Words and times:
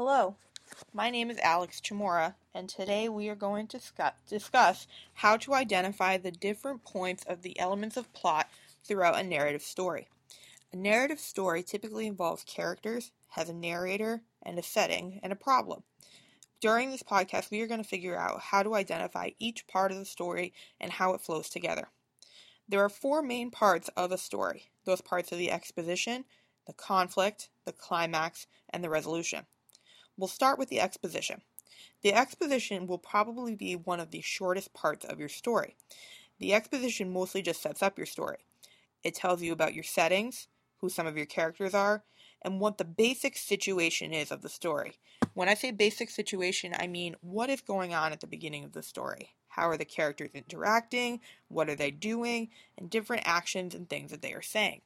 Hello, 0.00 0.36
my 0.94 1.10
name 1.10 1.28
is 1.28 1.38
Alex 1.38 1.80
Chamora, 1.80 2.36
and 2.54 2.68
today 2.68 3.08
we 3.08 3.28
are 3.28 3.34
going 3.34 3.66
to 3.66 3.80
discuss 4.28 4.86
how 5.14 5.36
to 5.38 5.54
identify 5.54 6.16
the 6.16 6.30
different 6.30 6.84
points 6.84 7.24
of 7.24 7.42
the 7.42 7.58
elements 7.58 7.96
of 7.96 8.12
plot 8.12 8.46
throughout 8.84 9.18
a 9.18 9.24
narrative 9.24 9.62
story. 9.62 10.06
A 10.72 10.76
narrative 10.76 11.18
story 11.18 11.64
typically 11.64 12.06
involves 12.06 12.44
characters, 12.44 13.10
has 13.30 13.48
a 13.48 13.52
narrator, 13.52 14.22
and 14.40 14.56
a 14.56 14.62
setting, 14.62 15.18
and 15.20 15.32
a 15.32 15.36
problem. 15.36 15.82
During 16.60 16.92
this 16.92 17.02
podcast, 17.02 17.50
we 17.50 17.60
are 17.62 17.66
going 17.66 17.82
to 17.82 17.88
figure 17.88 18.16
out 18.16 18.40
how 18.40 18.62
to 18.62 18.76
identify 18.76 19.30
each 19.40 19.66
part 19.66 19.90
of 19.90 19.98
the 19.98 20.04
story 20.04 20.54
and 20.80 20.92
how 20.92 21.12
it 21.14 21.22
flows 21.22 21.48
together. 21.48 21.88
There 22.68 22.84
are 22.84 22.88
four 22.88 23.20
main 23.20 23.50
parts 23.50 23.90
of 23.96 24.12
a 24.12 24.18
story. 24.18 24.70
Those 24.84 25.00
parts 25.00 25.32
are 25.32 25.36
the 25.36 25.50
exposition, 25.50 26.24
the 26.68 26.72
conflict, 26.72 27.50
the 27.64 27.72
climax, 27.72 28.46
and 28.70 28.84
the 28.84 28.90
resolution. 28.90 29.46
We'll 30.18 30.26
start 30.26 30.58
with 30.58 30.68
the 30.68 30.80
exposition. 30.80 31.42
The 32.02 32.12
exposition 32.12 32.88
will 32.88 32.98
probably 32.98 33.54
be 33.54 33.76
one 33.76 34.00
of 34.00 34.10
the 34.10 34.20
shortest 34.20 34.74
parts 34.74 35.04
of 35.04 35.20
your 35.20 35.28
story. 35.28 35.76
The 36.40 36.54
exposition 36.54 37.12
mostly 37.12 37.40
just 37.40 37.62
sets 37.62 37.84
up 37.84 37.96
your 37.96 38.06
story. 38.06 38.38
It 39.04 39.14
tells 39.14 39.42
you 39.42 39.52
about 39.52 39.74
your 39.74 39.84
settings, 39.84 40.48
who 40.78 40.88
some 40.88 41.06
of 41.06 41.16
your 41.16 41.26
characters 41.26 41.72
are, 41.72 42.02
and 42.42 42.58
what 42.58 42.78
the 42.78 42.84
basic 42.84 43.36
situation 43.36 44.12
is 44.12 44.32
of 44.32 44.42
the 44.42 44.48
story. 44.48 44.98
When 45.34 45.48
I 45.48 45.54
say 45.54 45.70
basic 45.70 46.10
situation, 46.10 46.74
I 46.76 46.88
mean 46.88 47.14
what 47.20 47.48
is 47.48 47.60
going 47.60 47.94
on 47.94 48.12
at 48.12 48.20
the 48.20 48.26
beginning 48.26 48.64
of 48.64 48.72
the 48.72 48.82
story. 48.82 49.34
How 49.46 49.68
are 49.68 49.76
the 49.76 49.84
characters 49.84 50.30
interacting? 50.34 51.20
What 51.46 51.68
are 51.68 51.76
they 51.76 51.92
doing? 51.92 52.50
And 52.76 52.90
different 52.90 53.22
actions 53.24 53.72
and 53.72 53.88
things 53.88 54.10
that 54.10 54.22
they 54.22 54.32
are 54.32 54.42
saying. 54.42 54.80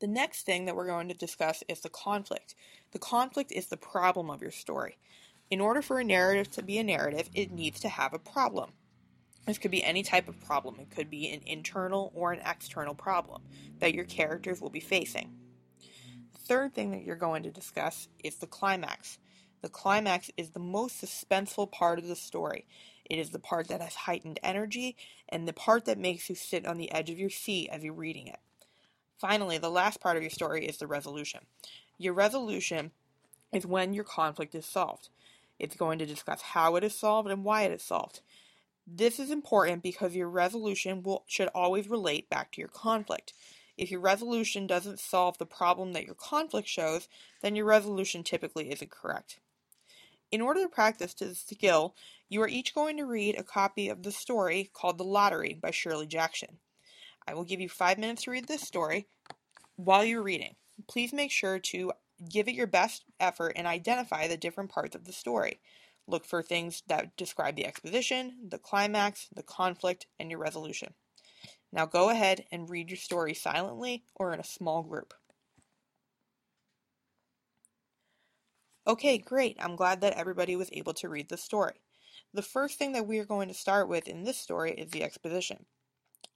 The 0.00 0.06
next 0.06 0.46
thing 0.46 0.64
that 0.64 0.74
we're 0.74 0.86
going 0.86 1.08
to 1.08 1.14
discuss 1.14 1.62
is 1.68 1.80
the 1.80 1.90
conflict. 1.90 2.54
The 2.92 2.98
conflict 2.98 3.52
is 3.52 3.66
the 3.66 3.76
problem 3.76 4.30
of 4.30 4.40
your 4.40 4.50
story. 4.50 4.96
In 5.50 5.60
order 5.60 5.82
for 5.82 6.00
a 6.00 6.04
narrative 6.04 6.50
to 6.52 6.62
be 6.62 6.78
a 6.78 6.84
narrative, 6.84 7.28
it 7.34 7.52
needs 7.52 7.80
to 7.80 7.88
have 7.90 8.14
a 8.14 8.18
problem. 8.18 8.70
This 9.46 9.58
could 9.58 9.70
be 9.70 9.84
any 9.84 10.02
type 10.02 10.26
of 10.28 10.40
problem. 10.40 10.76
It 10.80 10.90
could 10.90 11.10
be 11.10 11.30
an 11.30 11.42
internal 11.44 12.12
or 12.14 12.32
an 12.32 12.40
external 12.46 12.94
problem 12.94 13.42
that 13.80 13.92
your 13.92 14.04
characters 14.04 14.60
will 14.60 14.70
be 14.70 14.80
facing. 14.80 15.32
The 16.32 16.38
third 16.38 16.74
thing 16.74 16.92
that 16.92 17.04
you're 17.04 17.16
going 17.16 17.42
to 17.42 17.50
discuss 17.50 18.08
is 18.24 18.36
the 18.36 18.46
climax. 18.46 19.18
The 19.60 19.68
climax 19.68 20.30
is 20.38 20.50
the 20.50 20.60
most 20.60 21.02
suspenseful 21.02 21.70
part 21.70 21.98
of 21.98 22.06
the 22.06 22.16
story. 22.16 22.66
It 23.04 23.18
is 23.18 23.30
the 23.30 23.38
part 23.38 23.68
that 23.68 23.82
has 23.82 23.94
heightened 23.94 24.40
energy 24.42 24.96
and 25.28 25.46
the 25.46 25.52
part 25.52 25.84
that 25.84 25.98
makes 25.98 26.30
you 26.30 26.36
sit 26.36 26.64
on 26.64 26.78
the 26.78 26.90
edge 26.90 27.10
of 27.10 27.18
your 27.18 27.28
seat 27.28 27.68
as 27.70 27.82
you're 27.82 27.92
reading 27.92 28.28
it. 28.28 28.38
Finally, 29.20 29.58
the 29.58 29.68
last 29.68 30.00
part 30.00 30.16
of 30.16 30.22
your 30.22 30.30
story 30.30 30.66
is 30.66 30.78
the 30.78 30.86
resolution. 30.86 31.40
Your 31.98 32.14
resolution 32.14 32.90
is 33.52 33.66
when 33.66 33.92
your 33.92 34.04
conflict 34.04 34.54
is 34.54 34.64
solved. 34.64 35.10
It's 35.58 35.76
going 35.76 35.98
to 35.98 36.06
discuss 36.06 36.40
how 36.40 36.76
it 36.76 36.84
is 36.84 36.94
solved 36.94 37.28
and 37.28 37.44
why 37.44 37.62
it 37.64 37.72
is 37.72 37.82
solved. 37.82 38.20
This 38.86 39.20
is 39.20 39.30
important 39.30 39.82
because 39.82 40.16
your 40.16 40.30
resolution 40.30 41.02
will, 41.02 41.24
should 41.26 41.48
always 41.48 41.86
relate 41.86 42.30
back 42.30 42.50
to 42.52 42.62
your 42.62 42.68
conflict. 42.68 43.34
If 43.76 43.90
your 43.90 44.00
resolution 44.00 44.66
doesn't 44.66 44.98
solve 44.98 45.36
the 45.36 45.44
problem 45.44 45.92
that 45.92 46.06
your 46.06 46.14
conflict 46.14 46.66
shows, 46.66 47.06
then 47.42 47.54
your 47.54 47.66
resolution 47.66 48.22
typically 48.24 48.72
isn't 48.72 48.90
correct. 48.90 49.38
In 50.30 50.40
order 50.40 50.62
to 50.62 50.68
practice 50.68 51.12
this 51.12 51.40
skill, 51.40 51.94
you 52.30 52.40
are 52.40 52.48
each 52.48 52.74
going 52.74 52.96
to 52.96 53.04
read 53.04 53.38
a 53.38 53.42
copy 53.42 53.90
of 53.90 54.02
the 54.02 54.12
story 54.12 54.70
called 54.72 54.96
The 54.96 55.04
Lottery 55.04 55.58
by 55.60 55.72
Shirley 55.72 56.06
Jackson. 56.06 56.58
I 57.26 57.34
will 57.34 57.44
give 57.44 57.60
you 57.60 57.68
five 57.68 57.98
minutes 57.98 58.24
to 58.24 58.30
read 58.30 58.48
this 58.48 58.62
story 58.62 59.06
while 59.76 60.04
you're 60.04 60.22
reading. 60.22 60.56
Please 60.88 61.12
make 61.12 61.30
sure 61.30 61.58
to 61.58 61.92
give 62.28 62.48
it 62.48 62.54
your 62.54 62.66
best 62.66 63.04
effort 63.18 63.52
and 63.56 63.66
identify 63.66 64.26
the 64.26 64.36
different 64.36 64.70
parts 64.70 64.94
of 64.94 65.04
the 65.04 65.12
story. 65.12 65.60
Look 66.06 66.24
for 66.24 66.42
things 66.42 66.82
that 66.88 67.16
describe 67.16 67.56
the 67.56 67.66
exposition, 67.66 68.48
the 68.48 68.58
climax, 68.58 69.28
the 69.34 69.42
conflict, 69.42 70.06
and 70.18 70.30
your 70.30 70.40
resolution. 70.40 70.94
Now 71.72 71.86
go 71.86 72.10
ahead 72.10 72.46
and 72.50 72.68
read 72.68 72.90
your 72.90 72.96
story 72.96 73.34
silently 73.34 74.04
or 74.16 74.32
in 74.32 74.40
a 74.40 74.44
small 74.44 74.82
group. 74.82 75.14
Okay, 78.86 79.18
great. 79.18 79.56
I'm 79.60 79.76
glad 79.76 80.00
that 80.00 80.14
everybody 80.14 80.56
was 80.56 80.70
able 80.72 80.94
to 80.94 81.08
read 81.08 81.28
the 81.28 81.36
story. 81.36 81.74
The 82.34 82.42
first 82.42 82.78
thing 82.78 82.92
that 82.92 83.06
we 83.06 83.18
are 83.18 83.24
going 83.24 83.48
to 83.48 83.54
start 83.54 83.88
with 83.88 84.08
in 84.08 84.24
this 84.24 84.38
story 84.38 84.72
is 84.72 84.90
the 84.90 85.04
exposition. 85.04 85.66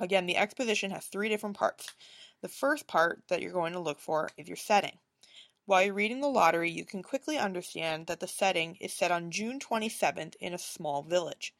Again, 0.00 0.26
the 0.26 0.36
exposition 0.36 0.90
has 0.92 1.06
three 1.06 1.28
different 1.28 1.56
parts. 1.56 1.92
The 2.40 2.48
first 2.48 2.86
part 2.86 3.22
that 3.28 3.42
you're 3.42 3.52
going 3.52 3.72
to 3.72 3.80
look 3.80 3.98
for 3.98 4.30
is 4.36 4.46
your 4.46 4.56
setting. 4.56 4.98
While 5.66 5.82
you're 5.82 5.94
reading 5.94 6.20
the 6.20 6.28
lottery, 6.28 6.70
you 6.70 6.84
can 6.84 7.02
quickly 7.02 7.36
understand 7.36 8.06
that 8.06 8.20
the 8.20 8.28
setting 8.28 8.76
is 8.80 8.92
set 8.94 9.10
on 9.10 9.30
June 9.30 9.58
27th 9.58 10.34
in 10.36 10.54
a 10.54 10.58
small 10.58 11.02
village. 11.02 11.52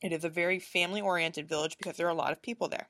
It 0.00 0.12
is 0.12 0.24
a 0.24 0.28
very 0.28 0.58
family 0.58 1.00
oriented 1.00 1.48
village 1.48 1.76
because 1.76 1.96
there 1.96 2.06
are 2.06 2.10
a 2.10 2.14
lot 2.14 2.32
of 2.32 2.42
people 2.42 2.68
there. 2.68 2.88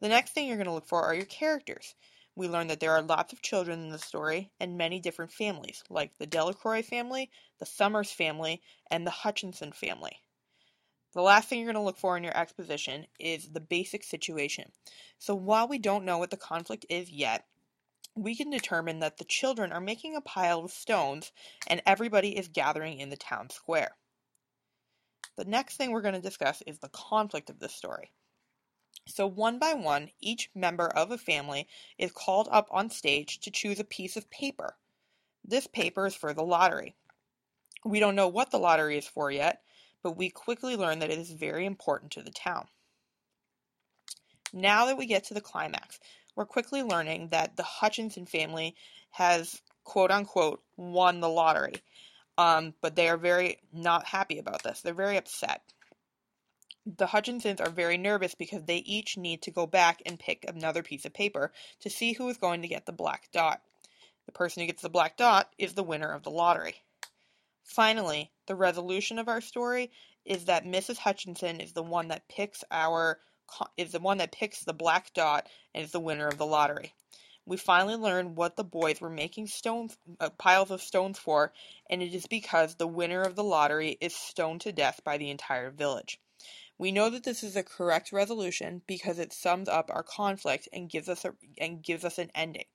The 0.00 0.08
next 0.08 0.32
thing 0.32 0.46
you're 0.46 0.56
going 0.56 0.66
to 0.66 0.72
look 0.72 0.86
for 0.86 1.02
are 1.02 1.14
your 1.14 1.24
characters. 1.24 1.94
We 2.34 2.48
learn 2.48 2.68
that 2.68 2.80
there 2.80 2.92
are 2.92 3.02
lots 3.02 3.32
of 3.32 3.42
children 3.42 3.80
in 3.80 3.90
the 3.90 3.98
story 3.98 4.50
and 4.58 4.76
many 4.76 5.00
different 5.00 5.32
families, 5.32 5.84
like 5.88 6.18
the 6.18 6.26
Delacroix 6.26 6.82
family, 6.82 7.30
the 7.58 7.66
Summers 7.66 8.10
family, 8.10 8.62
and 8.90 9.06
the 9.06 9.10
Hutchinson 9.10 9.72
family. 9.72 10.20
The 11.12 11.22
last 11.22 11.48
thing 11.48 11.58
you're 11.58 11.72
going 11.72 11.82
to 11.82 11.86
look 11.86 11.98
for 11.98 12.16
in 12.16 12.22
your 12.22 12.36
exposition 12.36 13.06
is 13.18 13.48
the 13.48 13.60
basic 13.60 14.04
situation. 14.04 14.70
So 15.18 15.34
while 15.34 15.66
we 15.66 15.78
don't 15.78 16.04
know 16.04 16.18
what 16.18 16.30
the 16.30 16.36
conflict 16.36 16.86
is 16.88 17.10
yet, 17.10 17.46
we 18.14 18.36
can 18.36 18.50
determine 18.50 19.00
that 19.00 19.18
the 19.18 19.24
children 19.24 19.72
are 19.72 19.80
making 19.80 20.14
a 20.14 20.20
pile 20.20 20.60
of 20.60 20.70
stones 20.70 21.32
and 21.66 21.82
everybody 21.84 22.36
is 22.36 22.48
gathering 22.48 22.98
in 22.98 23.10
the 23.10 23.16
town 23.16 23.50
square. 23.50 23.96
The 25.36 25.44
next 25.44 25.76
thing 25.76 25.90
we're 25.90 26.02
going 26.02 26.14
to 26.14 26.20
discuss 26.20 26.62
is 26.66 26.78
the 26.78 26.90
conflict 26.90 27.50
of 27.50 27.58
this 27.58 27.74
story. 27.74 28.12
So, 29.06 29.26
one 29.26 29.58
by 29.58 29.74
one, 29.74 30.10
each 30.20 30.50
member 30.54 30.86
of 30.86 31.10
a 31.10 31.18
family 31.18 31.66
is 31.98 32.12
called 32.12 32.48
up 32.52 32.68
on 32.70 32.90
stage 32.90 33.40
to 33.40 33.50
choose 33.50 33.80
a 33.80 33.84
piece 33.84 34.16
of 34.16 34.30
paper. 34.30 34.76
This 35.44 35.66
paper 35.66 36.06
is 36.06 36.14
for 36.14 36.34
the 36.34 36.42
lottery. 36.42 36.94
We 37.84 37.98
don't 37.98 38.14
know 38.14 38.28
what 38.28 38.50
the 38.50 38.58
lottery 38.58 38.98
is 38.98 39.06
for 39.06 39.30
yet, 39.30 39.62
but 40.02 40.16
we 40.16 40.30
quickly 40.30 40.76
learn 40.76 41.00
that 41.00 41.10
it 41.10 41.18
is 41.18 41.30
very 41.30 41.66
important 41.66 42.12
to 42.12 42.22
the 42.22 42.30
town. 42.30 42.66
Now 44.52 44.86
that 44.86 44.98
we 44.98 45.06
get 45.06 45.24
to 45.24 45.34
the 45.34 45.40
climax, 45.40 46.00
we're 46.34 46.46
quickly 46.46 46.82
learning 46.82 47.28
that 47.28 47.56
the 47.56 47.62
Hutchinson 47.62 48.26
family 48.26 48.74
has 49.10 49.60
quote 49.84 50.10
unquote 50.10 50.62
won 50.76 51.20
the 51.20 51.28
lottery. 51.28 51.74
Um, 52.38 52.74
but 52.80 52.96
they 52.96 53.08
are 53.08 53.18
very 53.18 53.58
not 53.72 54.06
happy 54.06 54.38
about 54.38 54.62
this. 54.62 54.80
They're 54.80 54.94
very 54.94 55.16
upset. 55.16 55.62
The 56.86 57.06
Hutchinsons 57.06 57.60
are 57.60 57.70
very 57.70 57.98
nervous 57.98 58.34
because 58.34 58.64
they 58.64 58.78
each 58.78 59.18
need 59.18 59.42
to 59.42 59.50
go 59.50 59.66
back 59.66 60.00
and 60.06 60.18
pick 60.18 60.46
another 60.48 60.82
piece 60.82 61.04
of 61.04 61.12
paper 61.12 61.52
to 61.80 61.90
see 61.90 62.14
who 62.14 62.28
is 62.28 62.38
going 62.38 62.62
to 62.62 62.68
get 62.68 62.86
the 62.86 62.92
black 62.92 63.28
dot. 63.32 63.60
The 64.26 64.32
person 64.32 64.62
who 64.62 64.68
gets 64.68 64.82
the 64.82 64.88
black 64.88 65.16
dot 65.16 65.52
is 65.58 65.74
the 65.74 65.82
winner 65.82 66.10
of 66.10 66.22
the 66.22 66.30
lottery. 66.30 66.76
Finally, 67.70 68.32
the 68.46 68.56
resolution 68.56 69.16
of 69.16 69.28
our 69.28 69.40
story 69.40 69.92
is 70.24 70.46
that 70.46 70.64
Mrs. 70.64 70.98
Hutchinson 70.98 71.60
is 71.60 71.72
the 71.72 71.84
one 71.84 72.08
that 72.08 72.26
picks 72.28 72.64
our 72.72 73.20
is 73.76 73.92
the 73.92 74.00
one 74.00 74.18
that 74.18 74.32
picks 74.32 74.64
the 74.64 74.72
black 74.72 75.12
dot 75.14 75.48
and 75.72 75.84
is 75.84 75.92
the 75.92 76.00
winner 76.00 76.26
of 76.26 76.36
the 76.36 76.46
lottery. 76.46 76.92
We 77.46 77.56
finally 77.56 77.94
learn 77.94 78.34
what 78.34 78.56
the 78.56 78.64
boys 78.64 79.00
were 79.00 79.08
making 79.08 79.46
stones 79.46 79.96
uh, 80.18 80.30
piles 80.30 80.72
of 80.72 80.82
stones 80.82 81.16
for, 81.20 81.52
and 81.88 82.02
it 82.02 82.12
is 82.12 82.26
because 82.26 82.74
the 82.74 82.88
winner 82.88 83.22
of 83.22 83.36
the 83.36 83.44
lottery 83.44 83.96
is 84.00 84.16
stoned 84.16 84.62
to 84.62 84.72
death 84.72 85.02
by 85.04 85.16
the 85.16 85.30
entire 85.30 85.70
village. 85.70 86.20
We 86.76 86.90
know 86.90 87.08
that 87.10 87.22
this 87.22 87.44
is 87.44 87.54
a 87.54 87.62
correct 87.62 88.10
resolution 88.10 88.82
because 88.88 89.20
it 89.20 89.32
sums 89.32 89.68
up 89.68 89.90
our 89.92 90.02
conflict 90.02 90.68
and 90.72 90.90
gives 90.90 91.08
us 91.08 91.24
a, 91.24 91.34
and 91.58 91.84
gives 91.84 92.04
us 92.04 92.18
an 92.18 92.32
ending. 92.34 92.66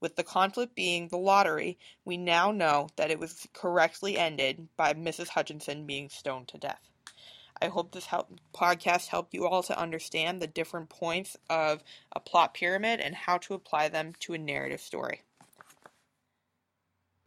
With 0.00 0.16
the 0.16 0.24
conflict 0.24 0.74
being 0.74 1.08
the 1.08 1.18
lottery, 1.18 1.78
we 2.04 2.16
now 2.16 2.50
know 2.50 2.88
that 2.96 3.10
it 3.10 3.18
was 3.18 3.46
correctly 3.52 4.18
ended 4.18 4.68
by 4.76 4.94
Mrs. 4.94 5.28
Hutchinson 5.28 5.86
being 5.86 6.08
stoned 6.08 6.48
to 6.48 6.58
death. 6.58 6.90
I 7.62 7.68
hope 7.68 7.92
this 7.92 8.06
help, 8.06 8.28
podcast 8.52 9.06
helped 9.06 9.32
you 9.32 9.46
all 9.46 9.62
to 9.62 9.78
understand 9.78 10.42
the 10.42 10.48
different 10.48 10.88
points 10.88 11.36
of 11.48 11.84
a 12.10 12.18
plot 12.18 12.54
pyramid 12.54 12.98
and 13.00 13.14
how 13.14 13.38
to 13.38 13.54
apply 13.54 13.88
them 13.88 14.14
to 14.20 14.34
a 14.34 14.38
narrative 14.38 14.80
story. 14.80 15.22